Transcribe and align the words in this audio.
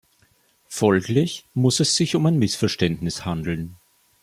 Folglich 0.67 1.45
muss 1.53 1.79
es 1.79 1.95
sich 1.95 2.15
um 2.15 2.25
ein 2.25 2.39
Missverständnis 2.39 3.23
handeln. 3.23 3.75